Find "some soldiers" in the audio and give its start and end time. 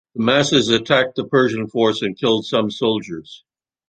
2.47-3.43